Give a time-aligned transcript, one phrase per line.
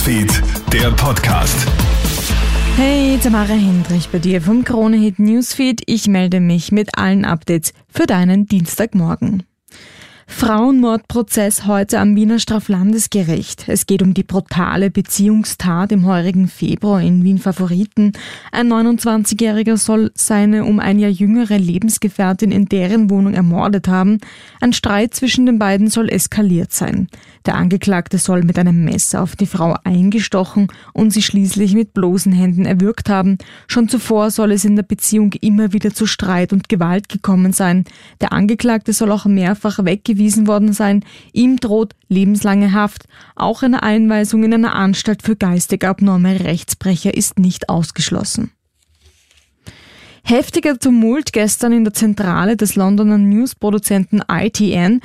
[0.00, 1.68] Newsfeed, der Podcast.
[2.76, 5.82] Hey, Tamara Hendrich bei dir vom Kronehit Newsfeed.
[5.84, 9.42] Ich melde mich mit allen Updates für deinen Dienstagmorgen.
[10.30, 13.64] Frauenmordprozess heute am Wiener Straflandesgericht.
[13.66, 18.12] Es geht um die brutale Beziehungstat im heurigen Februar in Wien Favoriten.
[18.50, 24.18] Ein 29-Jähriger soll seine um ein Jahr jüngere Lebensgefährtin in deren Wohnung ermordet haben.
[24.62, 27.08] Ein Streit zwischen den beiden soll eskaliert sein.
[27.44, 32.32] Der Angeklagte soll mit einem Messer auf die Frau eingestochen und sie schließlich mit bloßen
[32.32, 33.36] Händen erwürgt haben.
[33.66, 37.84] Schon zuvor soll es in der Beziehung immer wieder zu Streit und Gewalt gekommen sein.
[38.20, 41.04] Der Angeklagte soll auch mehrfach weggewiesen worden sein.
[41.32, 43.06] Ihm droht lebenslange Haft.
[43.34, 48.52] Auch eine Einweisung in eine Anstalt für geistig abnorme Rechtsbrecher ist nicht ausgeschlossen.
[50.22, 55.00] Heftiger Tumult gestern in der Zentrale des Londoner Newsproduzenten ITN,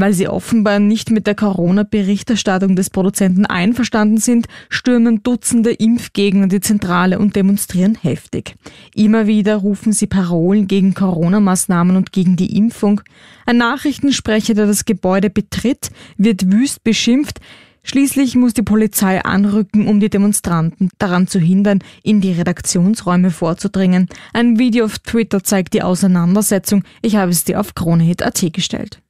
[0.00, 6.60] weil sie offenbar nicht mit der Corona-Berichterstattung des Produzenten einverstanden sind, stürmen Dutzende Impfgegner die
[6.60, 8.54] Zentrale und demonstrieren heftig.
[8.94, 13.00] Immer wieder rufen sie Parolen gegen Corona-Maßnahmen und gegen die Impfung.
[13.46, 17.40] Ein Nachrichtensprecher, der das Gebäude betritt, wird wüst beschimpft.
[17.82, 24.08] Schließlich muss die Polizei anrücken, um die Demonstranten daran zu hindern, in die Redaktionsräume vorzudringen.
[24.34, 26.84] Ein Video auf Twitter zeigt die Auseinandersetzung.
[27.00, 29.00] Ich habe es dir auf KroneHit.at gestellt.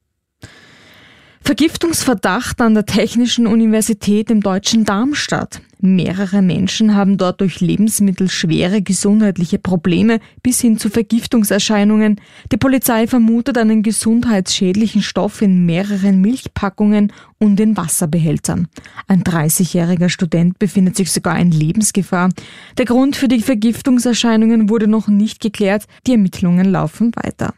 [1.49, 5.63] Vergiftungsverdacht an der Technischen Universität im deutschen Darmstadt.
[5.79, 12.21] Mehrere Menschen haben dort durch Lebensmittel schwere gesundheitliche Probleme bis hin zu Vergiftungserscheinungen.
[12.51, 18.67] Die Polizei vermutet einen gesundheitsschädlichen Stoff in mehreren Milchpackungen und in Wasserbehältern.
[19.07, 22.29] Ein 30-jähriger Student befindet sich sogar in Lebensgefahr.
[22.77, 25.85] Der Grund für die Vergiftungserscheinungen wurde noch nicht geklärt.
[26.05, 27.55] Die Ermittlungen laufen weiter.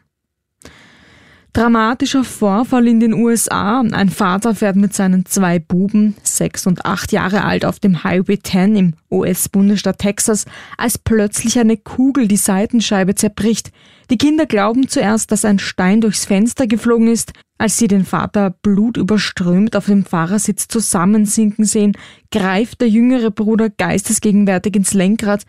[1.53, 3.81] Dramatischer Vorfall in den USA.
[3.81, 8.39] Ein Vater fährt mit seinen zwei Buben, sechs und acht Jahre alt, auf dem Highway
[8.39, 10.45] 10 im US-Bundesstaat Texas,
[10.77, 13.71] als plötzlich eine Kugel die Seitenscheibe zerbricht.
[14.09, 17.33] Die Kinder glauben zuerst, dass ein Stein durchs Fenster geflogen ist.
[17.57, 21.97] Als sie den Vater blutüberströmt auf dem Fahrersitz zusammensinken sehen,
[22.31, 25.43] greift der jüngere Bruder geistesgegenwärtig ins Lenkrad.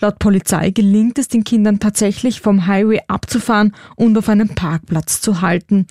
[0.00, 5.40] Laut Polizei gelingt es den Kindern tatsächlich vom Highway abzufahren und auf einem Parkplatz zu
[5.40, 5.86] halten.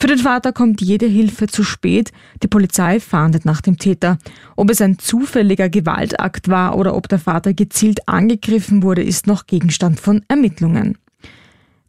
[0.00, 2.10] Für den Vater kommt jede Hilfe zu spät.
[2.42, 4.16] Die Polizei fahndet nach dem Täter.
[4.56, 9.46] Ob es ein zufälliger Gewaltakt war oder ob der Vater gezielt angegriffen wurde, ist noch
[9.46, 10.96] Gegenstand von Ermittlungen.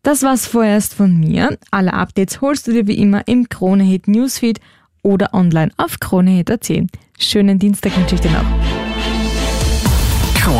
[0.03, 1.57] Das war's vorerst von mir.
[1.69, 4.59] Alle Updates holst du dir wie immer im Kronehit Newsfeed
[5.03, 6.69] oder online auf kronehit.at.
[7.17, 8.80] Schönen Dienstag wünsche ich dir noch.